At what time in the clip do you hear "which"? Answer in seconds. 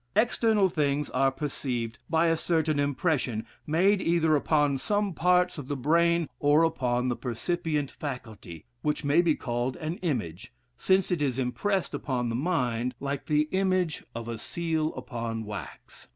8.81-9.03